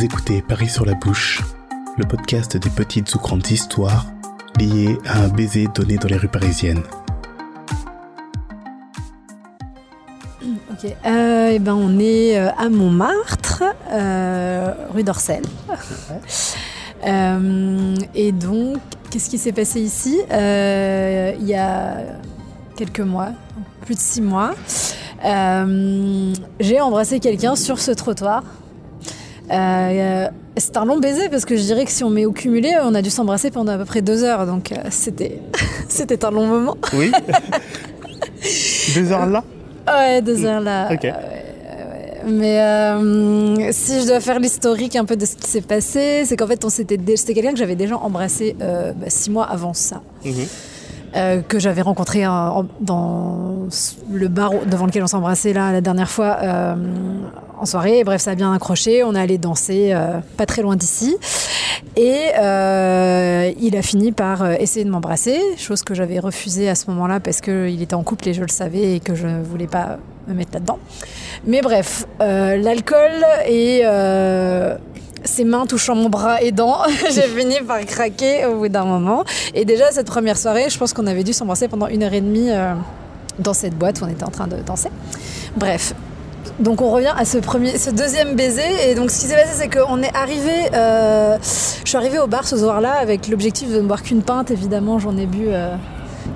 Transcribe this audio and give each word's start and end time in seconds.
Vous 0.00 0.06
écoutez 0.06 0.40
Paris 0.40 0.70
sur 0.70 0.86
la 0.86 0.94
bouche, 0.94 1.42
le 1.98 2.06
podcast 2.06 2.56
des 2.56 2.70
petites 2.70 3.14
ou 3.14 3.18
grandes 3.18 3.46
histoires 3.50 4.06
liées 4.58 4.96
à 5.04 5.24
un 5.24 5.28
baiser 5.28 5.68
donné 5.74 5.98
dans 5.98 6.08
les 6.08 6.16
rues 6.16 6.26
parisiennes. 6.26 6.82
Ok, 10.70 10.86
euh, 11.04 11.50
eh 11.52 11.58
ben 11.58 11.74
on 11.74 11.98
est 11.98 12.38
euh, 12.38 12.48
à 12.56 12.70
Montmartre, 12.70 13.62
euh, 13.92 14.72
rue 14.94 15.02
d'Orsel. 15.02 15.42
Euh, 17.06 17.94
et 18.14 18.30
donc, 18.30 18.76
qu'est-ce 19.10 19.30
qui 19.30 19.38
s'est 19.38 19.52
passé 19.52 19.80
ici? 19.80 20.20
Il 20.30 21.46
y 21.46 21.54
a 21.54 21.96
quelques 22.76 23.00
mois, 23.00 23.30
plus 23.86 23.94
de 23.94 24.00
six 24.00 24.20
mois, 24.20 24.50
j'ai 25.24 26.80
embrassé 26.82 27.18
quelqu'un 27.18 27.56
sur 27.56 27.78
ce 27.78 27.92
trottoir. 27.92 28.42
Euh, 29.50 30.28
c'est 30.56 30.76
un 30.76 30.84
long 30.84 30.98
baiser 30.98 31.28
parce 31.28 31.44
que 31.44 31.56
je 31.56 31.62
dirais 31.62 31.84
que 31.84 31.90
si 31.90 32.04
on 32.04 32.10
met 32.10 32.26
au 32.26 32.32
cumulé, 32.32 32.72
on 32.82 32.94
a 32.94 33.02
dû 33.02 33.10
s'embrasser 33.10 33.50
pendant 33.50 33.72
à 33.72 33.78
peu 33.78 33.84
près 33.84 34.02
deux 34.02 34.22
heures, 34.24 34.46
donc 34.46 34.72
euh, 34.72 34.76
c'était 34.90 35.38
c'était 35.88 36.24
un 36.24 36.30
long 36.30 36.46
moment. 36.46 36.76
Oui 36.94 37.10
Deux 38.94 39.12
heures 39.12 39.26
là? 39.26 39.44
Ouais, 39.88 40.22
deux 40.22 40.44
heures 40.44 40.60
là. 40.60 40.88
Ok. 40.92 41.06
Mais 42.26 42.60
euh, 42.60 43.72
si 43.72 44.02
je 44.02 44.06
dois 44.06 44.20
faire 44.20 44.38
l'historique 44.38 44.94
un 44.94 45.04
peu 45.06 45.16
de 45.16 45.24
ce 45.24 45.36
qui 45.36 45.48
s'est 45.50 45.62
passé, 45.62 46.24
c'est 46.26 46.36
qu'en 46.36 46.46
fait, 46.46 46.64
on 46.64 46.68
s'était 46.68 46.98
dé- 46.98 47.16
c'était 47.16 47.32
quelqu'un 47.34 47.52
que 47.52 47.58
j'avais 47.58 47.76
déjà 47.76 47.96
embrassé 47.96 48.56
euh, 48.60 48.92
bah, 48.94 49.06
six 49.08 49.30
mois 49.30 49.44
avant 49.46 49.72
ça. 49.72 50.02
Mhm. 50.24 50.34
Euh, 51.16 51.40
que 51.42 51.58
j'avais 51.58 51.82
rencontré 51.82 52.24
en- 52.24 52.66
dans 52.80 53.66
le 54.12 54.28
bar 54.28 54.52
devant 54.64 54.86
lequel 54.86 55.02
on 55.02 55.08
s'embrassait 55.08 55.52
là 55.52 55.72
la 55.72 55.80
dernière 55.80 56.08
fois 56.08 56.36
euh, 56.40 56.74
en 57.58 57.66
soirée. 57.66 57.98
Et 57.98 58.04
bref, 58.04 58.20
ça 58.20 58.30
a 58.30 58.34
bien 58.36 58.52
accroché. 58.52 59.02
On 59.02 59.16
est 59.16 59.20
allé 59.20 59.36
danser 59.36 59.90
euh, 59.92 60.20
pas 60.36 60.46
très 60.46 60.62
loin 60.62 60.76
d'ici. 60.76 61.16
Et 61.96 62.26
euh, 62.38 63.50
il 63.60 63.76
a 63.76 63.82
fini 63.82 64.12
par 64.12 64.42
euh, 64.42 64.52
essayer 64.60 64.84
de 64.84 64.90
m'embrasser, 64.90 65.40
chose 65.56 65.82
que 65.82 65.94
j'avais 65.94 66.20
refusée 66.20 66.68
à 66.68 66.76
ce 66.76 66.88
moment-là 66.90 67.18
parce 67.18 67.40
qu'il 67.40 67.82
était 67.82 67.94
en 67.94 68.04
couple 68.04 68.28
et 68.28 68.32
je 68.34 68.42
le 68.42 68.48
savais 68.48 68.94
et 68.94 69.00
que 69.00 69.16
je 69.16 69.26
voulais 69.26 69.66
pas 69.66 69.98
me 70.28 70.34
mettre 70.34 70.52
là-dedans. 70.54 70.78
Mais 71.44 71.60
bref, 71.60 72.06
l'alcool 72.20 73.24
et 73.48 73.82
ses 75.24 75.44
mains 75.44 75.66
touchant 75.66 75.94
mon 75.94 76.08
bras 76.08 76.42
aidant, 76.42 76.78
j'ai 77.10 77.22
fini 77.38 77.60
par 77.66 77.80
craquer 77.80 78.46
au 78.46 78.56
bout 78.56 78.68
d'un 78.68 78.84
moment. 78.84 79.24
Et 79.54 79.64
déjà, 79.64 79.90
cette 79.90 80.06
première 80.06 80.38
soirée, 80.38 80.68
je 80.68 80.78
pense 80.78 80.92
qu'on 80.92 81.06
avait 81.06 81.24
dû 81.24 81.32
s'embrasser 81.32 81.68
pendant 81.68 81.88
une 81.88 82.02
heure 82.02 82.14
et 82.14 82.20
demie 82.20 82.50
euh, 82.50 82.74
dans 83.38 83.54
cette 83.54 83.74
boîte 83.74 84.00
où 84.00 84.04
on 84.04 84.08
était 84.08 84.24
en 84.24 84.30
train 84.30 84.46
de 84.46 84.56
danser. 84.56 84.90
Bref. 85.56 85.94
Donc 86.58 86.82
on 86.82 86.90
revient 86.90 87.12
à 87.16 87.24
ce 87.24 87.38
premier, 87.38 87.78
ce 87.78 87.90
deuxième 87.90 88.34
baiser 88.34 88.90
et 88.90 88.94
donc 88.94 89.10
ce 89.10 89.20
qui 89.20 89.26
s'est 89.26 89.34
passé 89.34 89.52
c'est 89.54 89.68
qu'on 89.68 90.02
est 90.02 90.14
arrivé, 90.14 90.68
euh, 90.74 91.38
je 91.42 91.88
suis 91.88 91.96
arrivée 91.96 92.18
au 92.18 92.26
bar 92.26 92.46
ce 92.46 92.58
soir-là 92.58 92.92
avec 92.92 93.28
l'objectif 93.28 93.70
de 93.70 93.76
ne 93.80 93.86
boire 93.86 94.02
qu'une 94.02 94.22
pinte 94.22 94.50
évidemment 94.50 94.98
j'en 94.98 95.16
ai 95.16 95.26
bu 95.26 95.44
euh, 95.46 95.74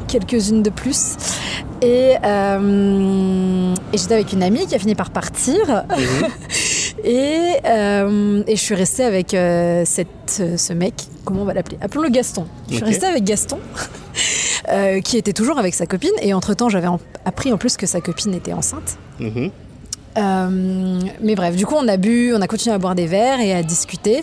quelques-unes 0.08 0.62
de 0.62 0.70
plus 0.70 1.16
et, 1.82 2.14
euh, 2.24 3.74
et 3.92 3.98
j'étais 3.98 4.14
avec 4.14 4.32
une 4.32 4.42
amie 4.42 4.66
qui 4.66 4.74
a 4.74 4.78
fini 4.78 4.94
par 4.94 5.10
partir 5.10 5.84
et, 7.02 7.54
euh, 7.66 8.42
et 8.46 8.56
je 8.56 8.60
suis 8.60 8.74
restée 8.74 9.04
avec 9.04 9.34
euh, 9.34 9.82
cette, 9.84 10.42
ce 10.56 10.72
mec, 10.72 10.94
comment 11.24 11.42
on 11.42 11.44
va 11.44 11.54
l'appeler? 11.54 11.78
Appelons-le 11.80 12.10
Gaston. 12.10 12.46
Je 12.70 12.76
suis 12.76 12.84
restée 12.84 13.06
avec 13.06 13.24
Gaston, 13.24 13.58
euh, 14.70 15.00
qui 15.00 15.16
était 15.18 15.32
toujours 15.32 15.58
avec 15.58 15.74
sa 15.74 15.86
copine. 15.86 16.12
Et 16.22 16.32
entre-temps, 16.34 16.68
j'avais 16.68 16.86
en- 16.86 17.00
appris 17.24 17.52
en 17.52 17.58
plus 17.58 17.76
que 17.76 17.86
sa 17.86 18.00
copine 18.00 18.34
était 18.34 18.52
enceinte. 18.52 18.96
Mhm. 19.18 19.50
Euh, 20.16 21.00
mais 21.20 21.34
bref, 21.34 21.56
du 21.56 21.66
coup, 21.66 21.74
on 21.76 21.88
a 21.88 21.96
bu, 21.96 22.32
on 22.34 22.40
a 22.40 22.46
continué 22.46 22.74
à 22.74 22.78
boire 22.78 22.94
des 22.94 23.06
verres 23.06 23.40
et 23.40 23.52
à 23.52 23.62
discuter. 23.62 24.22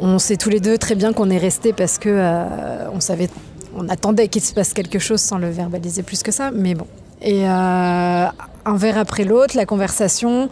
On 0.00 0.18
sait 0.18 0.36
tous 0.36 0.50
les 0.50 0.58
deux 0.58 0.78
très 0.78 0.96
bien 0.96 1.12
qu'on 1.12 1.30
est 1.30 1.38
restés 1.38 1.72
parce 1.72 1.98
que 1.98 2.08
euh, 2.10 2.90
on 2.92 2.98
savait, 3.00 3.28
on 3.76 3.88
attendait 3.88 4.26
qu'il 4.26 4.42
se 4.42 4.52
passe 4.52 4.72
quelque 4.72 4.98
chose 4.98 5.20
sans 5.20 5.38
le 5.38 5.48
verbaliser 5.48 6.02
plus 6.02 6.24
que 6.24 6.32
ça. 6.32 6.50
Mais 6.50 6.74
bon. 6.74 6.86
Et 7.20 7.44
euh, 7.48 8.26
un 8.64 8.76
verre 8.76 8.98
après 8.98 9.22
l'autre, 9.22 9.56
la 9.56 9.64
conversation 9.64 10.48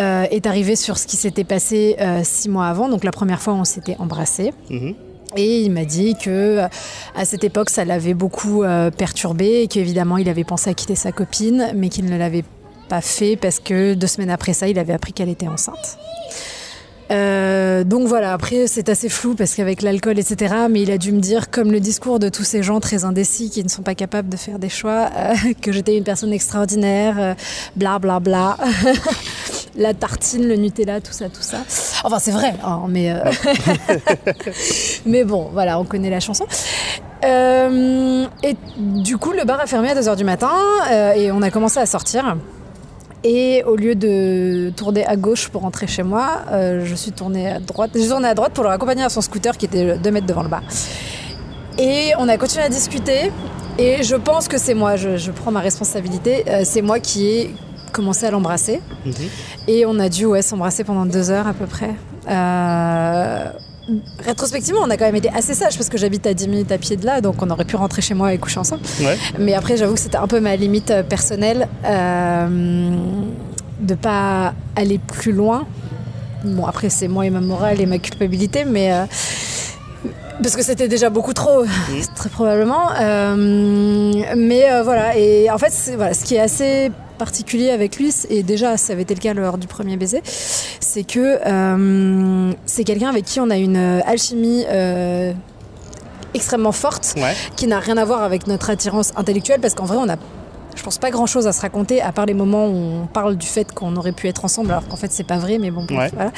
euh, 0.00 0.24
est 0.30 0.46
arrivée 0.46 0.76
sur 0.76 0.98
ce 0.98 1.06
qui 1.06 1.16
s'était 1.16 1.44
passé 1.44 1.96
euh, 2.00 2.22
six 2.24 2.48
mois 2.48 2.66
avant. 2.66 2.88
Donc 2.88 3.04
la 3.04 3.12
première 3.12 3.40
fois, 3.40 3.54
on 3.54 3.64
s'était 3.64 3.96
embrassés. 3.98 4.52
Mhm. 4.70 4.94
Et 5.36 5.60
il 5.60 5.70
m'a 5.70 5.84
dit 5.84 6.14
que 6.14 6.30
euh, 6.30 6.68
à 7.14 7.24
cette 7.24 7.44
époque, 7.44 7.70
ça 7.70 7.84
l'avait 7.84 8.14
beaucoup 8.14 8.64
euh, 8.64 8.90
perturbé 8.90 9.62
et 9.62 9.68
qu'évidemment, 9.68 10.16
il 10.16 10.28
avait 10.28 10.44
pensé 10.44 10.70
à 10.70 10.74
quitter 10.74 10.96
sa 10.96 11.12
copine, 11.12 11.72
mais 11.74 11.88
qu'il 11.88 12.06
ne 12.06 12.16
l'avait 12.16 12.44
pas 12.88 13.00
fait 13.00 13.36
parce 13.36 13.60
que 13.60 13.94
deux 13.94 14.08
semaines 14.08 14.30
après 14.30 14.52
ça, 14.52 14.66
il 14.66 14.78
avait 14.78 14.92
appris 14.92 15.12
qu'elle 15.12 15.28
était 15.28 15.48
enceinte. 15.48 15.98
Euh, 17.10 17.82
donc 17.82 18.06
voilà, 18.06 18.32
après 18.32 18.68
c'est 18.68 18.88
assez 18.88 19.08
flou 19.08 19.34
parce 19.34 19.54
qu'avec 19.54 19.82
l'alcool, 19.82 20.18
etc. 20.18 20.54
Mais 20.70 20.82
il 20.82 20.90
a 20.90 20.98
dû 20.98 21.12
me 21.12 21.20
dire, 21.20 21.50
comme 21.50 21.72
le 21.72 21.80
discours 21.80 22.20
de 22.20 22.28
tous 22.28 22.44
ces 22.44 22.62
gens 22.62 22.78
très 22.78 23.04
indécis 23.04 23.50
qui 23.50 23.64
ne 23.64 23.68
sont 23.68 23.82
pas 23.82 23.96
capables 23.96 24.28
de 24.28 24.36
faire 24.36 24.58
des 24.58 24.68
choix, 24.68 25.10
euh, 25.16 25.34
que 25.60 25.72
j'étais 25.72 25.96
une 25.96 26.04
personne 26.04 26.32
extraordinaire, 26.32 27.16
euh, 27.18 27.34
bla 27.74 27.98
bla 27.98 28.20
bla. 28.20 28.56
La 29.76 29.94
tartine, 29.94 30.46
le 30.48 30.56
Nutella, 30.56 31.00
tout 31.00 31.12
ça, 31.12 31.28
tout 31.28 31.42
ça. 31.42 31.58
Enfin, 32.04 32.18
c'est 32.18 32.32
vrai, 32.32 32.54
hein, 32.64 32.82
mais 32.88 33.12
euh, 33.12 33.18
mais 35.06 35.24
bon, 35.24 35.48
voilà, 35.52 35.78
on 35.78 35.84
connaît 35.84 36.10
la 36.10 36.20
chanson. 36.20 36.44
Euh, 37.24 38.26
et 38.42 38.56
du 38.76 39.16
coup, 39.16 39.32
le 39.32 39.44
bar 39.44 39.60
a 39.60 39.66
fermé 39.66 39.90
à 39.90 39.94
2h 39.94 40.16
du 40.16 40.24
matin 40.24 40.50
euh, 40.90 41.12
et 41.12 41.30
on 41.30 41.42
a 41.42 41.50
commencé 41.50 41.78
à 41.78 41.86
sortir. 41.86 42.36
Et 43.22 43.62
au 43.64 43.76
lieu 43.76 43.94
de 43.94 44.72
tourner 44.76 45.06
à 45.06 45.14
gauche 45.14 45.48
pour 45.48 45.62
rentrer 45.62 45.86
chez 45.86 46.02
moi, 46.02 46.42
je 46.50 46.94
suis 46.94 47.12
tournée 47.12 47.50
à 47.50 47.58
droite. 47.60 47.90
J'ai 47.94 48.08
tourné 48.08 48.28
à 48.28 48.34
droite 48.34 48.52
pour 48.54 48.64
le 48.64 48.70
raccompagner 48.70 49.04
à 49.04 49.10
son 49.10 49.20
scooter 49.20 49.58
qui 49.58 49.66
était 49.66 49.98
2 49.98 50.10
mètres 50.10 50.26
devant 50.26 50.42
le 50.42 50.48
bar. 50.48 50.62
Et 51.78 52.12
on 52.18 52.28
a 52.28 52.38
continué 52.38 52.64
à 52.64 52.70
discuter. 52.70 53.30
Et 53.78 54.02
je 54.02 54.16
pense 54.16 54.46
que 54.46 54.58
c'est 54.58 54.74
moi, 54.74 54.96
je, 54.96 55.16
je 55.16 55.30
prends 55.30 55.50
ma 55.50 55.60
responsabilité, 55.60 56.44
euh, 56.48 56.62
c'est 56.64 56.82
moi 56.82 57.00
qui 57.00 57.26
ai 57.28 57.54
commencé 57.90 58.26
à 58.26 58.30
l'embrasser. 58.30 58.80
Mhm. 59.04 59.12
Et 59.68 59.84
on 59.86 59.98
a 59.98 60.08
dû 60.08 60.26
ouais, 60.26 60.42
s'embrasser 60.42 60.84
pendant 60.84 61.06
deux 61.06 61.30
heures 61.30 61.46
à 61.46 61.52
peu 61.54 61.66
près. 61.66 61.90
Euh, 62.28 63.44
Rétrospectivement, 64.24 64.80
on 64.84 64.90
a 64.90 64.96
quand 64.96 65.06
même 65.06 65.16
été 65.16 65.30
assez 65.34 65.52
sages 65.54 65.76
parce 65.76 65.88
que 65.88 65.98
j'habite 65.98 66.24
à 66.26 66.32
10 66.34 66.46
minutes 66.48 66.70
à 66.70 66.78
pied 66.78 66.96
de 66.96 67.04
là, 67.04 67.20
donc 67.20 67.42
on 67.42 67.50
aurait 67.50 67.64
pu 67.64 67.74
rentrer 67.74 68.02
chez 68.02 68.14
moi 68.14 68.32
et 68.32 68.38
coucher 68.38 68.60
ensemble. 68.60 68.82
Ouais. 69.00 69.18
Mais 69.38 69.54
après, 69.54 69.76
j'avoue 69.76 69.94
que 69.94 70.00
c'était 70.00 70.18
un 70.18 70.28
peu 70.28 70.38
ma 70.38 70.54
limite 70.54 70.92
euh, 70.92 71.02
personnelle 71.02 71.66
euh, 71.84 72.96
de 73.80 73.94
pas 73.94 74.54
aller 74.76 74.98
plus 74.98 75.32
loin. 75.32 75.66
Bon, 76.44 76.66
après, 76.66 76.88
c'est 76.88 77.08
moi 77.08 77.26
et 77.26 77.30
ma 77.30 77.40
morale 77.40 77.80
et 77.80 77.86
ma 77.86 77.98
culpabilité, 77.98 78.64
mais. 78.64 78.92
euh, 78.92 79.04
parce 80.42 80.54
que 80.56 80.62
c'était 80.62 80.88
déjà 80.88 81.10
beaucoup 81.10 81.34
trop, 81.34 81.64
très 82.14 82.28
probablement. 82.28 82.90
Euh, 83.00 83.34
mais 84.36 84.70
euh, 84.70 84.82
voilà, 84.84 85.16
et 85.16 85.50
en 85.50 85.58
fait, 85.58 85.72
voilà, 85.96 86.14
ce 86.14 86.24
qui 86.24 86.36
est 86.36 86.40
assez 86.40 86.92
particulier 87.24 87.70
avec 87.70 87.90
lui, 87.98 88.10
et 88.30 88.42
déjà 88.42 88.76
ça 88.76 88.92
avait 88.94 89.02
été 89.02 89.14
le 89.14 89.20
cas 89.20 89.34
lors 89.34 89.58
du 89.58 89.66
premier 89.66 89.96
baiser, 89.96 90.22
c'est 90.24 91.04
que 91.14 91.38
euh, 91.46 92.52
c'est 92.66 92.84
quelqu'un 92.84 93.10
avec 93.14 93.24
qui 93.26 93.38
on 93.40 93.50
a 93.50 93.58
une 93.58 93.76
euh, 93.76 94.00
alchimie 94.12 94.64
euh, 94.68 95.32
extrêmement 96.34 96.72
forte 96.72 97.14
Ouais. 97.16 97.34
qui 97.56 97.66
n'a 97.66 97.78
rien 97.78 97.96
à 97.98 98.04
voir 98.04 98.22
avec 98.22 98.46
notre 98.46 98.70
attirance 98.70 99.12
intellectuelle 99.16 99.60
parce 99.60 99.74
qu'en 99.74 99.84
vrai 99.84 99.98
on 100.00 100.08
a 100.08 100.16
je 100.76 100.82
pense 100.84 100.98
pas 100.98 101.10
grand 101.10 101.26
chose 101.26 101.46
à 101.48 101.52
se 101.52 101.60
raconter 101.60 102.00
à 102.00 102.12
part 102.12 102.26
les 102.26 102.32
moments 102.42 102.66
où 102.68 102.76
on 103.02 103.06
parle 103.06 103.36
du 103.36 103.46
fait 103.46 103.68
qu'on 103.72 103.96
aurait 103.96 104.12
pu 104.12 104.28
être 104.28 104.44
ensemble 104.44 104.70
alors 104.70 104.86
qu'en 104.88 104.96
fait 104.96 105.10
c'est 105.12 105.26
pas 105.26 105.38
vrai 105.38 105.58
mais 105.58 105.70
bon 105.72 105.84
Ouais. 105.90 106.08
voilà 106.14 106.30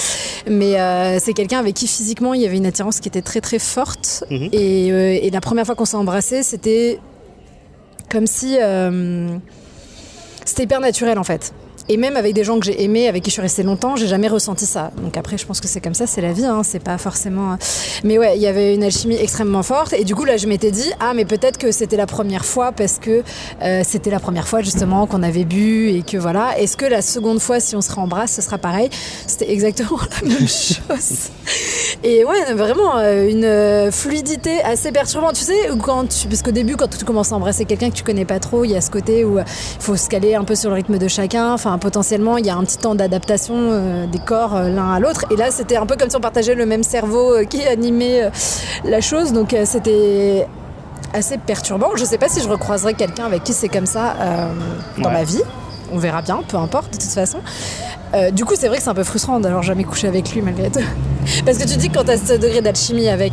mais 0.50 0.80
euh, 0.80 1.18
c'est 1.20 1.34
quelqu'un 1.34 1.58
avec 1.60 1.74
qui 1.74 1.86
physiquement 1.86 2.32
il 2.34 2.40
y 2.40 2.46
avait 2.46 2.56
une 2.56 2.66
attirance 2.66 2.98
qui 3.00 3.08
était 3.08 3.22
très 3.30 3.40
très 3.42 3.58
forte 3.60 4.24
Mhm. 4.30 4.48
et, 4.52 4.90
euh, 4.90 5.18
et 5.26 5.30
la 5.30 5.40
première 5.42 5.66
fois 5.66 5.74
qu'on 5.76 5.84
s'est 5.84 6.00
embrassé 6.04 6.42
c'était 6.42 6.98
comme 8.10 8.26
si 8.26 8.56
euh, 8.60 9.28
c'était 10.44 10.64
hyper 10.64 10.80
naturel 10.80 11.18
en 11.18 11.24
fait 11.24 11.52
et 11.88 11.96
même 11.96 12.16
avec 12.16 12.34
des 12.34 12.44
gens 12.44 12.58
que 12.58 12.66
j'ai 12.66 12.82
aimés, 12.82 13.08
avec 13.08 13.22
qui 13.22 13.30
je 13.30 13.34
suis 13.34 13.42
restée 13.42 13.62
longtemps, 13.62 13.96
j'ai 13.96 14.06
jamais 14.06 14.28
ressenti 14.28 14.66
ça. 14.66 14.92
Donc 15.02 15.16
après, 15.16 15.36
je 15.38 15.46
pense 15.46 15.60
que 15.60 15.68
c'est 15.68 15.80
comme 15.80 15.94
ça, 15.94 16.06
c'est 16.06 16.20
la 16.20 16.32
vie, 16.32 16.44
hein, 16.44 16.62
c'est 16.62 16.82
pas 16.82 16.98
forcément. 16.98 17.56
Mais 18.04 18.18
ouais, 18.18 18.36
il 18.36 18.42
y 18.42 18.46
avait 18.46 18.74
une 18.74 18.82
alchimie 18.82 19.16
extrêmement 19.16 19.62
forte. 19.62 19.92
Et 19.92 20.04
du 20.04 20.14
coup, 20.14 20.24
là, 20.24 20.36
je 20.36 20.46
m'étais 20.46 20.70
dit, 20.70 20.90
ah, 21.00 21.12
mais 21.14 21.24
peut-être 21.24 21.58
que 21.58 21.72
c'était 21.72 21.96
la 21.96 22.06
première 22.06 22.44
fois 22.44 22.72
parce 22.72 22.98
que 22.98 23.22
euh, 23.62 23.82
c'était 23.84 24.10
la 24.10 24.20
première 24.20 24.46
fois 24.46 24.62
justement 24.62 25.06
qu'on 25.06 25.22
avait 25.22 25.44
bu 25.44 25.90
et 25.90 26.02
que 26.02 26.16
voilà. 26.16 26.58
Est-ce 26.58 26.76
que 26.76 26.86
la 26.86 27.02
seconde 27.02 27.40
fois, 27.40 27.60
si 27.60 27.74
on 27.74 27.80
se 27.80 27.92
rembrasse, 27.92 28.32
ce 28.32 28.42
sera 28.42 28.58
pareil? 28.58 28.88
C'était 29.26 29.50
exactement 29.50 29.98
la 30.22 30.28
même 30.28 30.48
chose. 30.48 31.30
Et 32.04 32.24
ouais, 32.24 32.54
vraiment 32.54 32.96
euh, 32.96 33.28
une 33.28 33.44
euh, 33.44 33.90
fluidité 33.90 34.60
assez 34.62 34.92
perturbante. 34.92 35.34
Tu 35.34 35.44
sais, 35.44 35.68
quand 35.82 36.08
tu, 36.08 36.26
parce 36.28 36.42
qu'au 36.42 36.50
début, 36.50 36.76
quand 36.76 36.88
tu 36.88 37.04
commences 37.04 37.32
à 37.32 37.36
embrasser 37.36 37.64
quelqu'un 37.64 37.90
que 37.90 37.94
tu 37.94 38.02
connais 38.04 38.24
pas 38.24 38.38
trop, 38.40 38.64
il 38.64 38.70
y 38.72 38.76
a 38.76 38.80
ce 38.80 38.90
côté 38.90 39.24
où 39.24 39.38
euh, 39.38 39.44
il 39.46 39.82
faut 39.82 39.96
se 39.96 40.08
caler 40.08 40.34
un 40.34 40.44
peu 40.44 40.54
sur 40.54 40.70
le 40.70 40.76
rythme 40.76 40.98
de 40.98 41.08
chacun. 41.08 41.52
Enfin, 41.52 41.78
potentiellement, 41.78 42.36
il 42.38 42.46
y 42.46 42.50
a 42.50 42.56
un 42.56 42.64
petit 42.64 42.78
temps 42.78 42.94
d'adaptation 42.94 44.06
des 44.06 44.18
corps 44.18 44.54
l'un 44.62 44.92
à 44.92 45.00
l'autre. 45.00 45.24
Et 45.30 45.36
là, 45.36 45.50
c'était 45.50 45.76
un 45.76 45.86
peu 45.86 45.96
comme 45.96 46.10
si 46.10 46.16
on 46.16 46.20
partageait 46.20 46.54
le 46.54 46.66
même 46.66 46.82
cerveau 46.82 47.34
qui 47.48 47.62
animait 47.64 48.30
la 48.84 49.00
chose. 49.00 49.32
Donc, 49.32 49.54
c'était 49.64 50.46
assez 51.12 51.38
perturbant. 51.38 51.90
Je 51.96 52.04
sais 52.04 52.18
pas 52.18 52.28
si 52.28 52.40
je 52.40 52.48
recroiserai 52.48 52.94
quelqu'un 52.94 53.26
avec 53.26 53.44
qui 53.44 53.52
c'est 53.52 53.68
comme 53.68 53.86
ça 53.86 54.14
euh, 54.20 54.46
dans 54.98 55.08
Ouais. 55.08 55.14
ma 55.14 55.24
vie. 55.24 55.42
On 55.94 55.98
verra 55.98 56.22
bien, 56.22 56.40
peu 56.48 56.56
importe, 56.56 56.94
de 56.94 56.98
toute 56.98 57.10
façon. 57.10 57.38
Euh, 58.14 58.30
du 58.30 58.44
coup, 58.44 58.54
c'est 58.56 58.68
vrai 58.68 58.76
que 58.78 58.82
c'est 58.82 58.90
un 58.90 58.94
peu 58.94 59.04
frustrant 59.04 59.40
d'avoir 59.40 59.62
jamais 59.62 59.84
couché 59.84 60.06
avec 60.08 60.32
lui 60.32 60.42
malgré 60.42 60.70
tout. 60.70 60.80
Parce 61.46 61.58
que 61.58 61.66
tu 61.66 61.76
dis 61.76 61.88
que 61.88 61.94
quand 61.98 62.04
tu 62.04 62.10
as 62.10 62.18
ce 62.18 62.34
degré 62.34 62.60
d'alchimie 62.60 63.08
avec 63.08 63.32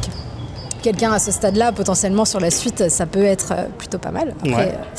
quelqu'un 0.82 1.12
à 1.12 1.20
ce 1.20 1.32
stade-là, 1.32 1.72
potentiellement 1.74 2.24
sur 2.26 2.40
la 2.40 2.50
suite, 2.52 2.90
ça 2.90 3.06
peut 3.06 3.24
être 3.26 3.52
euh, 3.52 3.64
plutôt 3.78 3.98
pas 3.98 4.12
mal. 4.12 4.34
Après, 4.40 4.54
Ouais. 4.56 4.72
euh, 4.74 4.98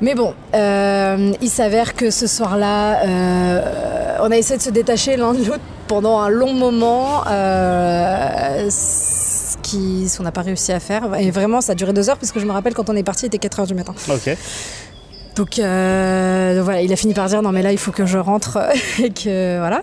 mais 0.00 0.14
bon, 0.14 0.32
euh, 0.54 1.32
il 1.42 1.48
s'avère 1.50 1.94
que 1.96 2.10
ce 2.10 2.28
soir-là, 2.28 3.02
euh, 3.04 4.16
on 4.20 4.30
a 4.30 4.36
essayé 4.36 4.56
de 4.58 4.62
se 4.62 4.70
détacher 4.70 5.16
l'un 5.16 5.32
de 5.34 5.44
l'autre 5.44 5.58
pendant 5.88 6.20
un 6.20 6.28
long 6.28 6.52
moment, 6.52 7.24
euh, 7.26 8.68
ce 8.70 9.56
qui- 9.62 10.08
ce 10.08 10.18
qu'on 10.18 10.24
n'a 10.24 10.30
pas 10.32 10.42
réussi 10.42 10.72
à 10.72 10.78
faire. 10.80 11.02
Et 11.18 11.30
vraiment, 11.32 11.60
ça 11.60 11.72
a 11.72 11.74
duré 11.74 11.92
deux 11.92 12.08
heures, 12.10 12.18
parce 12.18 12.30
que 12.30 12.38
je 12.40 12.46
me 12.46 12.52
rappelle 12.52 12.74
quand 12.74 12.88
on 12.90 12.94
est 12.94 13.02
parti, 13.02 13.24
il 13.24 13.28
était 13.28 13.38
4 13.38 13.60
heures 13.60 13.66
du 13.66 13.74
matin. 13.74 13.94
Ok. 14.08 14.36
Donc, 15.38 15.60
euh, 15.60 16.56
donc 16.56 16.64
voilà, 16.64 16.82
il 16.82 16.92
a 16.92 16.96
fini 16.96 17.14
par 17.14 17.28
dire 17.28 17.42
non 17.42 17.52
mais 17.52 17.62
là 17.62 17.70
il 17.70 17.78
faut 17.78 17.92
que 17.92 18.06
je 18.06 18.18
rentre 18.18 18.58
et 18.98 19.10
que 19.10 19.58
voilà. 19.58 19.82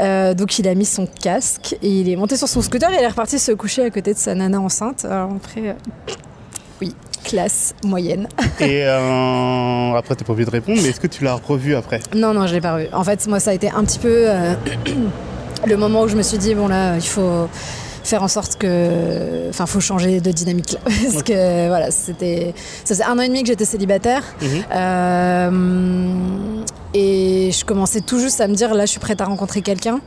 Euh, 0.00 0.34
donc 0.34 0.58
il 0.58 0.68
a 0.68 0.74
mis 0.74 0.84
son 0.84 1.06
casque 1.06 1.74
et 1.82 1.88
il 1.88 2.10
est 2.10 2.16
monté 2.16 2.36
sur 2.36 2.46
son 2.46 2.60
scooter 2.60 2.90
et 2.90 2.96
il 2.98 3.02
est 3.02 3.08
reparti 3.08 3.38
se 3.38 3.52
coucher 3.52 3.84
à 3.84 3.90
côté 3.90 4.12
de 4.12 4.18
sa 4.18 4.34
nana 4.34 4.60
enceinte. 4.60 5.06
Alors 5.06 5.30
après, 5.34 5.70
euh, 5.70 5.72
oui, 6.82 6.94
classe 7.24 7.74
moyenne. 7.82 8.28
Et 8.60 8.84
après, 8.84 10.14
t'es 10.14 10.24
pas 10.24 10.34
obligé 10.34 10.44
de 10.44 10.50
répondre, 10.50 10.78
mais 10.82 10.90
est-ce 10.90 11.00
que 11.00 11.06
tu 11.06 11.24
l'as 11.24 11.34
revu 11.34 11.74
après? 11.74 12.00
Non 12.14 12.34
non, 12.34 12.46
je 12.46 12.52
l'ai 12.52 12.60
pas 12.60 12.74
revu. 12.74 12.88
En 12.92 13.02
fait, 13.02 13.26
moi 13.28 13.40
ça 13.40 13.52
a 13.52 13.54
été 13.54 13.70
un 13.70 13.84
petit 13.84 13.98
peu 13.98 14.26
le 15.66 15.76
moment 15.78 16.02
où 16.02 16.08
je 16.08 16.16
me 16.16 16.22
suis 16.22 16.38
dit 16.38 16.54
bon 16.54 16.68
là 16.68 16.96
il 16.96 17.08
faut 17.08 17.48
faire 18.04 18.22
en 18.22 18.28
sorte 18.28 18.56
que 18.56 19.48
enfin 19.48 19.66
faut 19.66 19.80
changer 19.80 20.20
de 20.20 20.30
dynamique 20.30 20.72
là. 20.72 20.80
Parce 20.84 21.22
que 21.22 21.68
voilà 21.68 21.90
c'était 21.90 22.54
ça 22.84 22.94
faisait 22.94 23.04
un 23.04 23.18
an 23.18 23.22
et 23.22 23.28
demi 23.28 23.42
que 23.42 23.48
j'étais 23.48 23.64
célibataire. 23.64 24.24
Mhm. 24.40 24.48
Euh, 24.74 25.50
et 26.94 27.50
je 27.52 27.64
commençais 27.64 28.00
tout 28.00 28.18
juste 28.18 28.40
à 28.40 28.48
me 28.48 28.54
dire 28.54 28.74
là 28.74 28.84
je 28.86 28.90
suis 28.90 29.00
prête 29.00 29.20
à 29.20 29.24
rencontrer 29.24 29.62
quelqu'un. 29.62 30.00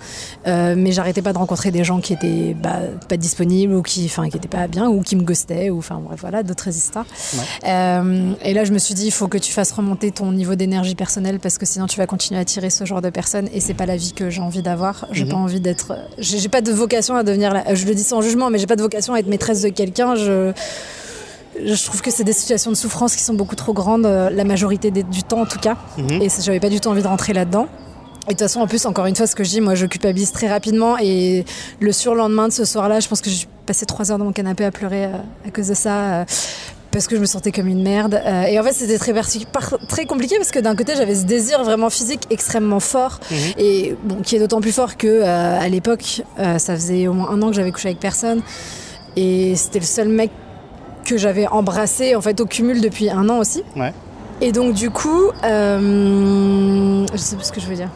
Euh, 0.47 0.75
mais 0.77 0.91
j'arrêtais 0.91 1.21
pas 1.21 1.33
de 1.33 1.37
rencontrer 1.37 1.71
des 1.71 1.83
gens 1.83 1.99
qui 1.99 2.13
étaient 2.13 2.55
bah, 2.61 2.79
pas 3.09 3.17
disponibles 3.17 3.73
ou 3.73 3.81
qui 3.81 4.05
enfin 4.05 4.29
qui 4.29 4.37
étaient 4.37 4.47
pas 4.47 4.67
bien 4.67 4.87
ou 4.89 5.01
qui 5.01 5.15
me 5.15 5.23
ghostaient 5.23 5.69
ou 5.69 5.79
enfin 5.79 5.99
bref 6.03 6.19
voilà 6.21 6.43
d'autres 6.43 6.67
histoires 6.67 7.05
Euh, 7.67 8.33
et 8.43 8.53
là 8.53 8.63
je 8.65 8.71
me 8.71 8.77
suis 8.77 8.93
dit 8.93 9.05
il 9.07 9.11
faut 9.11 9.27
que 9.27 9.37
tu 9.37 9.51
fasses 9.51 9.71
remonter 9.71 10.11
ton 10.11 10.31
niveau 10.31 10.55
d'énergie 10.55 10.95
personnelle 10.95 11.39
parce 11.39 11.57
que 11.57 11.65
sinon 11.65 11.87
tu 11.87 11.97
vas 11.97 12.05
continuer 12.07 12.37
à 12.39 12.41
attirer 12.41 12.69
ce 12.69 12.85
genre 12.85 13.01
de 13.01 13.09
personnes 13.09 13.49
et 13.53 13.59
c'est 13.59 13.73
pas 13.73 13.85
la 13.85 13.97
vie 13.97 14.13
que 14.13 14.29
j'ai 14.29 14.41
envie 14.41 14.61
d'avoir. 14.61 15.07
J'ai 15.11 15.25
pas 15.25 15.35
envie 15.37 15.59
d'être 15.61 15.93
j'ai 16.17 16.37
j'ai 16.39 16.49
pas 16.49 16.61
de 16.61 16.71
vocation 16.71 17.15
à 17.15 17.23
devenir 17.23 17.53
la- 17.53 17.73
je 17.75 17.85
le 17.85 17.95
dis 17.95 18.03
sans 18.03 18.21
jugement 18.21 18.49
mais 18.49 18.59
j'ai 18.59 18.67
pas 18.67 18.75
de 18.75 18.81
vocation 18.81 19.13
à 19.13 19.19
être 19.19 19.27
maîtresse 19.27 19.61
de 19.61 19.69
quelqu'un. 19.69 20.15
Je 20.15 20.51
je 21.63 21.85
trouve 21.85 22.01
que 22.01 22.11
c'est 22.11 22.23
des 22.23 22.33
situations 22.33 22.71
de 22.71 22.75
souffrance 22.75 23.15
qui 23.15 23.23
sont 23.23 23.33
beaucoup 23.33 23.55
trop 23.55 23.73
grandes, 23.73 24.05
euh, 24.05 24.29
la 24.29 24.43
majorité 24.43 24.91
des- 24.91 25.03
du 25.03 25.23
temps 25.23 25.41
en 25.41 25.45
tout 25.45 25.59
cas. 25.59 25.75
Mhm. 25.97 26.21
Et 26.21 26.27
j'avais 26.41 26.59
pas 26.59 26.69
du 26.69 26.79
tout 26.79 26.89
envie 26.89 27.01
de 27.03 27.07
rentrer 27.07 27.33
là-dedans. 27.33 27.67
Et 28.27 28.29
de 28.29 28.33
toute 28.33 28.39
façon, 28.39 28.59
en 28.59 28.67
plus, 28.67 28.85
encore 28.87 29.05
une 29.05 29.15
fois, 29.15 29.27
ce 29.27 29.35
que 29.35 29.43
je 29.43 29.49
dis, 29.51 29.61
moi, 29.61 29.75
je 29.75 29.85
culpabilise 29.85 30.31
très 30.31 30.47
rapidement. 30.47 30.97
Et 30.99 31.45
le 31.79 31.91
surlendemain 31.91 32.47
de 32.47 32.53
ce 32.53 32.65
soir-là, 32.65 32.99
je 32.99 33.07
pense 33.07 33.21
que 33.21 33.29
j'ai 33.29 33.45
passé 33.67 33.85
trois 33.85 34.11
heures 34.11 34.17
dans 34.17 34.25
mon 34.25 34.31
canapé 34.31 34.65
à 34.65 34.71
pleurer 34.71 35.05
euh, 35.05 35.17
à 35.47 35.51
cause 35.51 35.67
de 35.67 35.73
ça. 35.75 35.95
euh, 36.21 36.25
parce 36.91 37.07
que 37.07 37.17
je 37.17 37.21
me 37.21 37.25
sentais 37.25 37.51
comme 37.51 37.67
une 37.67 37.83
merde. 37.83 38.15
Euh, 38.25 38.43
et 38.43 38.57
en 38.57 38.63
fait, 38.63 38.71
c'était 38.71 38.97
très, 38.97 39.11
compliqué 40.05 40.37
parce 40.37 40.49
que 40.51 40.59
d'un 40.59 40.75
côté, 40.77 40.93
j'avais 40.95 41.13
ce 41.15 41.25
désir 41.25 41.61
vraiment 41.63 41.89
physique 41.89 42.21
extrêmement 42.31 42.79
fort. 42.79 43.19
Et 43.57 43.95
bon, 44.05 44.15
qui 44.23 44.37
est 44.37 44.39
d'autant 44.39 44.61
plus 44.61 44.71
fort 44.71 44.95
que 44.95 45.05
euh, 45.07 45.59
à 45.59 45.67
l'époque, 45.67 46.23
euh, 46.39 46.57
ça 46.57 46.73
faisait 46.73 47.07
au 47.07 47.13
moins 47.13 47.29
un 47.31 47.41
an 47.41 47.49
que 47.49 47.53
j'avais 47.55 47.71
couché 47.73 47.89
avec 47.89 47.99
personne. 47.99 48.41
Et 49.17 49.55
c'était 49.57 49.79
le 49.79 49.85
seul 49.85 50.07
mec 50.07 50.31
que 51.05 51.17
j'avais 51.17 51.47
embrassé 51.47 52.15
en 52.15 52.21
fait 52.21 52.39
au 52.41 52.45
cumul 52.45 52.81
depuis 52.81 53.09
un 53.09 53.29
an 53.29 53.37
aussi. 53.39 53.63
Ouais. 53.77 53.93
Et 54.41 54.51
donc 54.51 54.73
du 54.73 54.89
coup, 54.89 55.31
euh, 55.43 57.05
je 57.13 57.17
sais 57.17 57.35
plus 57.35 57.45
ce 57.45 57.51
que 57.51 57.61
je 57.61 57.67
veux 57.67 57.75
dire. 57.75 57.89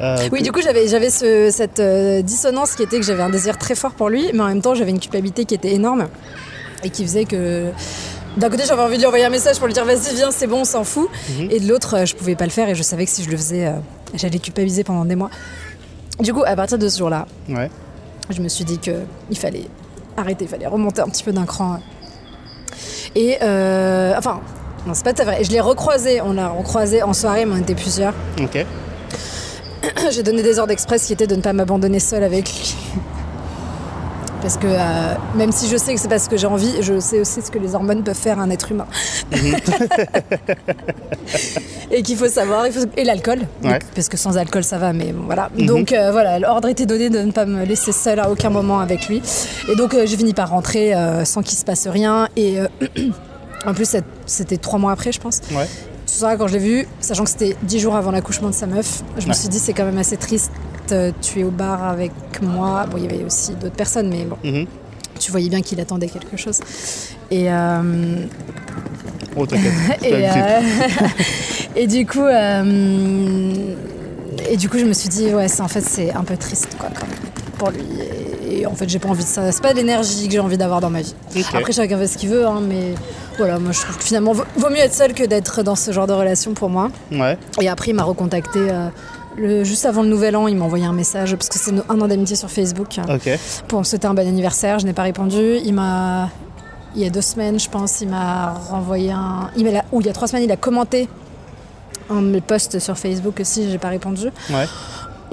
Euh, 0.00 0.16
Oui, 0.32 0.42
du 0.42 0.50
coup 0.52 0.60
j'avais 0.62 0.88
j'avais 0.88 1.10
ce- 1.10 1.50
cette 1.52 1.78
euh, 1.80 2.22
dissonance 2.22 2.74
qui 2.74 2.82
était 2.82 2.98
que 2.98 3.04
j'avais 3.04 3.22
un 3.22 3.30
désir 3.30 3.58
très 3.58 3.74
fort 3.74 3.92
pour 3.92 4.08
lui, 4.08 4.30
mais 4.32 4.40
en 4.40 4.46
même 4.48 4.60
temps 4.62 4.74
j'avais 4.74 4.90
une 4.90 5.00
culpabilité 5.00 5.44
qui 5.44 5.54
était 5.54 5.72
énorme 5.74 6.08
et 6.82 6.90
qui 6.90 7.02
faisait 7.04 7.24
que 7.24 7.70
d'un 8.36 8.48
côté 8.50 8.64
j'avais 8.66 8.82
envie 8.82 8.94
de 8.96 9.00
lui 9.00 9.06
envoyer 9.06 9.24
un 9.24 9.30
message 9.30 9.58
pour 9.58 9.66
lui 9.66 9.74
dire 9.74 9.84
vas-y 9.84 10.14
viens 10.14 10.30
c'est 10.30 10.46
bon 10.48 10.60
on 10.60 10.64
s'en 10.64 10.82
fout, 10.84 11.08
et 11.50 11.60
de 11.60 11.68
l'autre 11.68 11.98
euh, 11.98 12.04
je 12.06 12.16
pouvais 12.16 12.34
pas 12.34 12.44
le 12.46 12.50
faire 12.50 12.68
et 12.68 12.74
je 12.74 12.82
savais 12.82 13.04
que 13.04 13.10
si 13.12 13.22
je 13.22 13.30
le 13.30 13.36
faisais 13.36 13.70
j'allais 14.14 14.38
culpabiliser 14.38 14.82
pendant 14.82 15.04
des 15.04 15.14
mois. 15.16 15.30
Du 16.20 16.32
coup 16.32 16.42
à 16.44 16.56
partir 16.56 16.78
de 16.78 16.88
ce 16.88 16.98
jour-là, 16.98 17.26
Ouais. 17.48 17.70
je 18.30 18.40
me 18.42 18.48
suis 18.48 18.64
dit 18.64 18.78
que 18.78 18.92
il 19.30 19.38
fallait 19.38 19.66
arrêter, 20.16 20.44
il 20.44 20.48
fallait 20.48 20.66
remonter 20.66 21.00
un 21.00 21.08
petit 21.08 21.24
peu 21.24 21.32
d'un 21.32 21.46
cran. 21.46 21.78
Et 23.14 23.38
euh, 23.42 24.14
enfin, 24.16 24.40
non, 24.86 24.94
c'est 24.94 25.04
pas 25.04 25.12
tout 25.12 25.22
à 25.22 25.24
fait 25.24 25.30
vrai. 25.32 25.44
Je 25.44 25.50
l'ai 25.50 25.60
recroisé, 25.60 26.20
on 26.20 26.32
l'a 26.32 26.48
recroisé 26.48 27.02
en 27.02 27.12
soirée, 27.12 27.44
mais 27.44 27.54
on 27.56 27.60
était 27.60 27.74
plusieurs. 27.74 28.14
Ok. 28.40 28.64
J'ai 30.10 30.22
donné 30.22 30.42
des 30.42 30.58
ordres 30.58 30.68
d'express 30.68 31.06
qui 31.06 31.12
étaient 31.12 31.26
de 31.26 31.36
ne 31.36 31.42
pas 31.42 31.52
m'abandonner 31.52 32.00
seule 32.00 32.24
avec 32.24 32.48
lui. 32.48 32.74
Parce 34.42 34.56
que 34.56 34.66
euh, 34.66 35.14
même 35.36 35.52
si 35.52 35.68
je 35.68 35.76
sais 35.76 35.94
que 35.94 36.00
c'est 36.00 36.08
pas 36.08 36.18
ce 36.18 36.28
que 36.28 36.36
j'ai 36.36 36.48
envie, 36.48 36.74
je 36.82 36.98
sais 36.98 37.20
aussi 37.20 37.40
ce 37.42 37.50
que 37.50 37.58
les 37.60 37.74
hormones 37.76 38.02
peuvent 38.02 38.16
faire 38.16 38.40
à 38.40 38.42
un 38.42 38.50
être 38.50 38.72
humain. 38.72 38.86
et 41.90 42.02
qu'il 42.02 42.16
faut 42.16 42.28
savoir, 42.28 42.66
il 42.66 42.72
faut- 42.72 42.80
et 42.96 43.04
l'alcool, 43.04 43.40
Ouais. 43.62 43.78
Parce 43.94 44.08
que 44.08 44.16
sans 44.16 44.36
alcool 44.36 44.64
ça 44.64 44.78
va, 44.78 44.92
mais 44.92 45.12
bon, 45.12 45.24
voilà. 45.26 45.48
Donc 45.56 45.92
euh, 45.92 46.10
voilà, 46.10 46.38
l'ordre 46.38 46.68
était 46.68 46.86
donné 46.86 47.08
de 47.10 47.20
ne 47.20 47.30
pas 47.30 47.46
me 47.46 47.64
laisser 47.64 47.92
seule 47.92 48.18
à 48.18 48.30
aucun 48.30 48.50
moment 48.50 48.80
avec 48.80 49.08
lui. 49.08 49.22
Et 49.70 49.76
donc 49.76 49.94
euh, 49.94 50.06
j'ai 50.06 50.16
fini 50.16 50.34
par 50.34 50.50
rentrer 50.50 50.92
sans 51.24 51.42
qu'il 51.42 51.56
se 51.58 51.64
passe 51.64 51.86
rien. 51.86 52.28
Et 52.36 52.58
en 53.66 53.74
plus 53.74 53.96
c'était 54.26 54.56
trois 54.56 54.78
mois 54.78 54.92
après, 54.92 55.12
je 55.12 55.20
pense. 55.20 55.40
Ouais. 55.52 55.68
Tout 56.06 56.14
ça, 56.18 56.36
quand 56.36 56.46
je 56.48 56.54
l'ai 56.54 56.58
vu, 56.58 56.86
sachant 57.00 57.24
que 57.24 57.30
c'était 57.30 57.56
dix 57.62 57.78
jours 57.78 57.94
avant 57.96 58.10
l'accouchement 58.10 58.48
de 58.50 58.54
sa 58.54 58.66
meuf, 58.66 59.02
je 59.18 59.26
me 59.28 59.32
suis 59.32 59.48
dit 59.48 59.58
c'est 59.58 59.72
quand 59.72 59.84
même 59.84 59.98
assez 59.98 60.16
triste. 60.16 60.50
euh, 60.90 61.10
Tu 61.22 61.40
es 61.40 61.44
au 61.44 61.50
bar 61.50 61.82
avec 61.84 62.12
moi. 62.42 62.86
Bon, 62.90 62.98
il 62.98 63.04
y 63.04 63.06
avait 63.06 63.24
aussi 63.24 63.52
d'autres 63.54 63.76
personnes, 63.76 64.08
mais 64.10 64.24
bon, 64.24 64.36
Mhm. 64.44 64.66
tu 65.18 65.30
voyais 65.30 65.48
bien 65.48 65.62
qu'il 65.62 65.80
attendait 65.80 66.08
quelque 66.08 66.36
chose. 66.36 66.58
Et, 67.30 67.50
euh, 67.50 68.26
Oh, 69.36 69.46
t'inquiète. 69.46 69.72
et, 70.02 70.12
euh, 70.28 70.60
et 71.76 71.86
du 71.86 72.04
coup, 72.04 72.20
euh, 72.20 73.52
et 74.50 74.56
du 74.58 74.68
coup, 74.68 74.76
je 74.78 74.84
me 74.84 74.92
suis 74.92 75.08
dit 75.08 75.32
ouais, 75.32 75.46
en 75.60 75.68
fait 75.68 75.80
c'est 75.80 76.12
un 76.12 76.24
peu 76.24 76.36
triste 76.36 76.76
quoi 76.78 76.90
quand 76.94 77.06
même 77.06 77.16
pour 77.58 77.70
lui. 77.70 77.80
Et, 78.02 78.31
et 78.52 78.66
en 78.66 78.74
fait, 78.74 78.88
j'ai 78.88 78.98
pas 78.98 79.08
envie 79.08 79.24
de 79.24 79.28
ça. 79.28 79.50
C'est 79.52 79.62
pas 79.62 79.72
l'énergie 79.72 80.26
que 80.26 80.32
j'ai 80.32 80.38
envie 80.40 80.58
d'avoir 80.58 80.80
dans 80.80 80.90
ma 80.90 81.00
vie. 81.02 81.14
Après, 81.54 81.72
chacun 81.72 81.98
fait 81.98 82.06
ce 82.06 82.18
qu'il 82.18 82.28
veut, 82.28 82.46
hein, 82.46 82.60
mais 82.66 82.94
voilà, 83.38 83.58
moi 83.58 83.72
je 83.72 83.80
trouve 83.80 83.96
que 83.96 84.04
finalement 84.04 84.32
vaut, 84.32 84.44
vaut 84.56 84.70
mieux 84.70 84.78
être 84.80 84.94
seul 84.94 85.14
que 85.14 85.24
d'être 85.24 85.62
dans 85.62 85.74
ce 85.76 85.90
genre 85.92 86.06
de 86.06 86.12
relation 86.12 86.52
pour 86.54 86.68
moi. 86.70 86.90
Ouais. 87.10 87.38
Et 87.60 87.68
après, 87.68 87.90
il 87.90 87.94
m'a 87.94 88.02
recontacté. 88.04 88.58
euh, 88.60 88.88
le, 89.36 89.64
juste 89.64 89.86
avant 89.86 90.02
le 90.02 90.08
nouvel 90.08 90.36
an, 90.36 90.46
il 90.46 90.56
m'a 90.56 90.66
envoyé 90.66 90.84
un 90.84 90.92
message 90.92 91.34
parce 91.36 91.48
que 91.48 91.58
c'est 91.58 91.72
un 91.88 92.00
an 92.02 92.06
d'amitié 92.06 92.36
sur 92.36 92.50
Facebook 92.50 92.98
Ok. 93.08 93.30
pour 93.66 93.78
me 93.78 93.84
souhaiter 93.84 94.06
un 94.06 94.12
bon 94.12 94.28
anniversaire. 94.28 94.78
Je 94.78 94.84
n'ai 94.84 94.92
pas 94.92 95.04
répondu. 95.04 95.56
Il 95.64 95.72
m'a, 95.72 96.28
il 96.94 97.00
y 97.02 97.06
a 97.06 97.10
deux 97.10 97.22
semaines, 97.22 97.58
je 97.58 97.70
pense, 97.70 98.02
il 98.02 98.08
m'a 98.10 98.52
renvoyé 98.68 99.10
un. 99.10 99.50
Il 99.56 99.64
m'a, 99.64 99.84
ou 99.90 100.00
il 100.02 100.06
y 100.06 100.10
a 100.10 100.12
trois 100.12 100.28
semaines, 100.28 100.44
il 100.44 100.52
a 100.52 100.56
commenté 100.58 101.08
un 102.10 102.20
de 102.20 102.26
mes 102.26 102.42
posts 102.42 102.78
sur 102.78 102.98
Facebook 102.98 103.40
aussi. 103.40 103.70
J'ai 103.70 103.78
pas 103.78 103.88
répondu. 103.88 104.26
Ouais. 104.50 104.66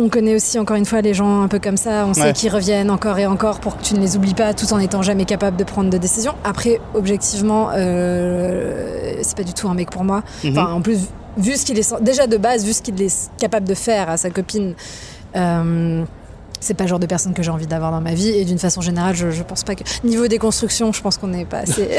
On 0.01 0.07
connaît 0.07 0.33
aussi 0.33 0.57
encore 0.57 0.77
une 0.77 0.85
fois 0.85 1.01
les 1.01 1.13
gens 1.13 1.41
un 1.41 1.49
peu 1.49 1.59
comme 1.59 1.75
ça. 1.75 2.05
On 2.07 2.13
sait 2.13 2.21
Ouais. 2.21 2.33
qu'ils 2.33 2.49
reviennent 2.49 2.89
encore 2.89 3.19
et 3.19 3.25
encore 3.25 3.59
pour 3.59 3.77
que 3.77 3.83
tu 3.83 3.95
ne 3.95 3.99
les 3.99 4.15
oublies 4.15 4.33
pas, 4.33 4.53
tout 4.53 4.71
en 4.71 4.79
étant 4.79 5.01
jamais 5.01 5.25
capable 5.25 5.57
de 5.57 5.63
prendre 5.65 5.89
de 5.89 5.97
décision. 5.97 6.33
Après, 6.45 6.79
objectivement, 6.93 7.69
euh, 7.75 9.15
c'est 9.21 9.35
pas 9.35 9.43
du 9.43 9.53
tout 9.53 9.67
un 9.67 9.73
mec 9.73 9.89
pour 9.89 10.05
moi. 10.05 10.23
Mhm. 10.45 10.51
Enfin, 10.57 10.71
en 10.71 10.81
plus, 10.81 10.99
vu 11.37 11.55
ce 11.57 11.65
qu'il 11.65 11.77
est 11.77 12.01
déjà 12.01 12.27
de 12.27 12.37
base, 12.37 12.63
vu 12.65 12.71
ce 12.71 12.81
qu'il 12.81 12.99
est 13.01 13.29
capable 13.37 13.67
de 13.67 13.73
faire 13.75 14.09
à 14.09 14.15
sa 14.17 14.29
copine. 14.29 14.73
euh, 15.35 16.03
c'est 16.59 16.73
pas 16.73 16.83
le 16.85 16.89
genre 16.89 16.99
de 16.99 17.05
personne 17.05 17.33
que 17.33 17.41
j'ai 17.43 17.51
envie 17.51 17.67
d'avoir 17.67 17.91
dans 17.91 18.01
ma 18.01 18.13
vie 18.13 18.29
et 18.29 18.45
d'une 18.45 18.59
façon 18.59 18.81
générale 18.81 19.15
je, 19.15 19.31
je 19.31 19.43
pense 19.43 19.63
pas 19.63 19.75
que 19.75 19.83
niveau 20.03 20.27
déconstruction 20.27 20.91
je 20.91 21.01
pense 21.01 21.17
qu'on 21.17 21.27
n'est 21.27 21.45
pas 21.45 21.59
assez 21.59 21.89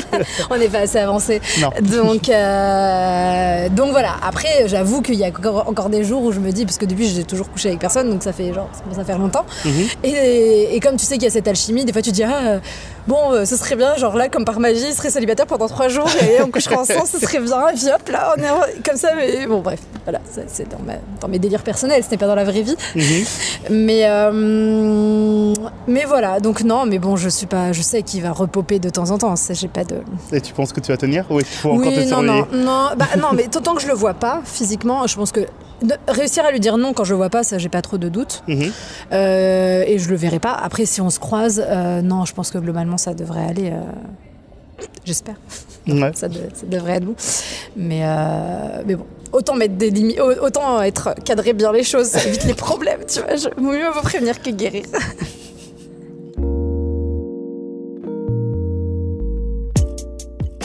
on 0.50 0.56
n'est 0.56 0.68
pas 0.68 0.80
assez 0.80 0.98
avancé. 0.98 1.40
Donc 1.82 2.28
euh, 2.28 3.68
donc 3.70 3.90
voilà. 3.90 4.14
Après 4.26 4.66
j'avoue 4.66 5.02
qu'il 5.02 5.14
y 5.16 5.24
a 5.24 5.28
encore, 5.66 5.88
des 5.90 6.04
jours 6.04 6.22
où 6.22 6.32
je 6.32 6.40
me 6.40 6.50
dis 6.52 6.64
parce 6.64 6.78
que 6.78 6.84
depuis 6.86 7.08
j'ai 7.08 7.24
toujours 7.24 7.50
couché 7.50 7.68
avec 7.68 7.80
personne 7.80 8.10
donc 8.10 8.22
ça 8.22 8.32
fait 8.32 8.52
genre 8.52 8.68
ça 8.72 8.80
commence 8.82 8.98
à 8.98 9.04
faire 9.04 9.18
longtemps. 9.18 9.44
Mhm. 9.64 9.72
et, 10.04 10.74
et 10.76 10.80
comme 10.80 10.96
tu 10.96 11.04
sais 11.04 11.14
qu'il 11.14 11.24
y 11.24 11.26
a 11.26 11.30
cette 11.30 11.48
alchimie 11.48 11.84
des 11.84 11.92
fois 11.92 12.02
tu 12.02 12.10
te 12.10 12.14
dis 12.14 12.24
ah 12.24 12.60
bon 13.06 13.32
euh, 13.32 13.44
ce 13.44 13.56
serait 13.56 13.76
bien 13.76 13.96
genre 13.96 14.16
là 14.16 14.28
comme 14.28 14.44
par 14.44 14.58
magie 14.60 14.86
il 14.88 14.94
serait 14.94 15.10
célibataire 15.10 15.46
pendant 15.46 15.68
trois 15.68 15.88
jours 15.88 16.08
et 16.22 16.42
on 16.42 16.48
coucherait 16.50 16.76
ensemble 16.76 17.06
ce 17.06 17.18
serait 17.20 17.40
bien 17.40 17.68
et 17.68 17.74
puis 17.74 17.86
hop 17.88 18.08
là 18.10 18.34
on 18.36 18.42
est 18.42 18.82
comme 18.82 18.96
ça 18.96 19.10
mais 19.14 19.46
bon 19.46 19.60
bref 19.60 19.80
voilà 20.04 20.20
c'est 20.26 20.68
dans, 20.68 20.78
ma- 20.84 20.98
dans 21.20 21.28
mes 21.28 21.38
délires 21.38 21.62
personnels 21.62 22.02
ce 22.04 22.10
n'est 22.10 22.16
pas 22.16 22.26
dans 22.26 22.34
la 22.34 22.44
vraie 22.44 22.62
vie. 22.62 22.76
Mhm. 22.94 23.24
mais 23.70 24.05
euh, 24.08 25.54
mais 25.86 26.04
voilà 26.04 26.40
donc 26.40 26.62
non 26.62 26.86
mais 26.86 26.98
bon 26.98 27.16
je 27.16 27.28
suis 27.28 27.46
pas 27.46 27.72
je 27.72 27.82
sais 27.82 28.02
qu'il 28.02 28.22
va 28.22 28.32
repoper 28.32 28.78
de 28.78 28.88
temps 28.90 29.10
en 29.10 29.18
temps 29.18 29.34
j'ai 29.50 29.68
pas 29.68 29.84
de 29.84 29.96
Et 30.32 30.40
tu 30.40 30.52
penses 30.52 30.72
que 30.72 30.80
tu 30.80 30.90
vas 30.92 30.96
tenir 30.96 31.24
ou 31.30 31.40
est-ce 31.40 31.48
qu'il 31.50 31.58
faut 31.58 31.70
encore 31.72 31.92
te 31.92 31.98
oui 31.98 32.06
non 32.06 32.22
non 32.22 32.46
non 32.52 32.88
bah, 32.96 33.06
non 33.18 33.28
mais 33.34 33.44
tant 33.48 33.74
que 33.74 33.82
je 33.82 33.86
le 33.88 33.94
vois 33.94 34.14
pas 34.14 34.40
physiquement 34.44 35.06
je 35.06 35.16
pense 35.16 35.32
que 35.32 35.40
de- 35.82 35.94
réussir 36.08 36.44
à 36.44 36.50
lui 36.52 36.60
dire 36.60 36.78
non 36.78 36.92
quand 36.94 37.04
je 37.04 37.10
le 37.12 37.16
vois 37.18 37.30
pas 37.30 37.42
ça 37.44 37.58
j'ai 37.58 37.68
pas 37.68 37.82
trop 37.82 37.98
de 37.98 38.08
doutes. 38.08 38.42
Mhm. 38.48 38.70
Euh, 39.12 39.84
et 39.86 39.98
je 39.98 40.08
le 40.08 40.16
verrai 40.16 40.38
pas. 40.38 40.52
Après 40.52 40.86
si 40.86 41.00
on 41.02 41.10
se 41.10 41.18
croise 41.18 41.62
euh, 41.66 42.00
non 42.02 42.24
je 42.24 42.32
pense 42.32 42.50
que 42.50 42.58
globalement 42.58 42.96
ça 42.96 43.12
devrait 43.14 43.44
aller 43.44 43.70
euh, 43.72 43.80
j'espère. 45.04 45.34
Ouais. 45.86 46.10
ça, 46.14 46.28
de- 46.28 46.48
ça 46.54 46.66
devrait 46.66 46.94
être 46.96 47.04
bon. 47.04 47.14
Mais 47.76 48.02
mais 48.86 48.94
bon 48.96 49.04
autant 49.32 49.54
mettre 49.54 49.74
des 49.74 49.90
limites, 49.90 50.20
autant 50.20 50.82
être 50.82 51.14
cadrer 51.24 51.52
bien 51.52 51.72
les 51.72 51.82
choses, 51.82 52.06
ça 52.08 52.24
évite 52.24 52.44
les 52.44 52.54
problèmes, 52.66 53.00
tu 53.06 53.20
vois. 53.20 53.36
Je, 53.36 53.48
mieux 53.60 53.90
vaut 53.90 54.02
prévenir 54.02 54.40
que 54.42 54.50
guérir. 54.50 54.84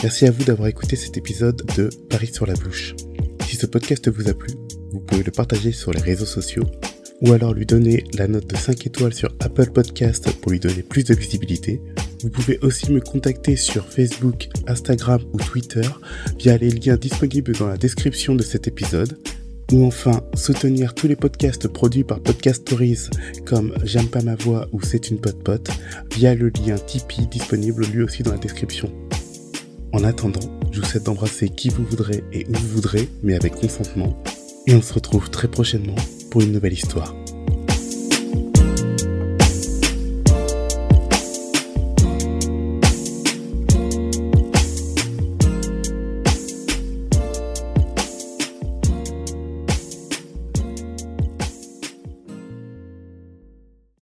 Merci 0.02 0.26
à 0.26 0.32
vous 0.32 0.42
d'avoir 0.42 0.68
écouté 0.68 0.96
cet 0.96 1.16
épisode 1.16 1.62
de 1.76 1.88
Paris 2.10 2.30
sur 2.32 2.44
la 2.44 2.54
bouche. 2.54 2.96
Si 3.46 3.56
ce 3.56 3.66
podcast 3.66 4.08
vous 4.10 4.28
a 4.28 4.34
plu, 4.34 4.52
vous 4.92 4.98
pouvez 4.98 5.22
le 5.22 5.30
partager 5.30 5.70
sur 5.70 5.92
les 5.92 6.00
réseaux 6.00 6.26
sociaux 6.26 6.64
ou 7.22 7.32
alors 7.32 7.54
lui 7.54 7.66
donner 7.66 8.02
la 8.14 8.26
note 8.26 8.48
de 8.48 8.56
5 8.56 8.84
étoiles 8.84 9.14
sur 9.14 9.30
Apple 9.38 9.70
Podcast 9.70 10.32
pour 10.40 10.50
lui 10.50 10.58
donner 10.58 10.82
plus 10.82 11.04
de 11.04 11.14
visibilité. 11.14 11.80
Vous 12.22 12.30
pouvez 12.30 12.58
aussi 12.62 12.92
me 12.92 13.00
contacter 13.00 13.56
sur 13.56 13.84
Facebook, 13.84 14.48
Instagram 14.68 15.20
ou 15.32 15.38
Twitter 15.38 15.88
via 16.38 16.56
les 16.56 16.70
liens 16.70 16.96
disponibles 16.96 17.56
dans 17.56 17.66
la 17.66 17.76
description 17.76 18.36
de 18.36 18.42
cet 18.42 18.68
épisode. 18.68 19.18
Ou 19.72 19.84
enfin, 19.84 20.20
soutenir 20.34 20.94
tous 20.94 21.08
les 21.08 21.16
podcasts 21.16 21.66
produits 21.66 22.04
par 22.04 22.20
Podcast 22.20 22.62
Stories 22.62 23.08
comme 23.44 23.74
J'aime 23.82 24.06
pas 24.06 24.22
ma 24.22 24.36
voix 24.36 24.68
ou 24.72 24.80
C'est 24.82 25.10
une 25.10 25.18
pote 25.18 25.42
pote 25.42 25.70
via 26.14 26.34
le 26.34 26.50
lien 26.50 26.76
Tipeee 26.76 27.26
disponible 27.26 27.84
lui 27.86 28.02
aussi 28.02 28.22
dans 28.22 28.32
la 28.32 28.38
description. 28.38 28.92
En 29.92 30.04
attendant, 30.04 30.60
je 30.70 30.80
vous 30.80 30.86
souhaite 30.86 31.04
d'embrasser 31.04 31.48
qui 31.48 31.70
vous 31.70 31.84
voudrez 31.84 32.22
et 32.32 32.46
où 32.48 32.52
vous 32.52 32.68
voudrez, 32.68 33.08
mais 33.22 33.34
avec 33.34 33.54
consentement. 33.54 34.22
Et 34.66 34.74
on 34.74 34.82
se 34.82 34.94
retrouve 34.94 35.28
très 35.30 35.48
prochainement 35.48 35.96
pour 36.30 36.42
une 36.42 36.52
nouvelle 36.52 36.74
histoire. 36.74 37.14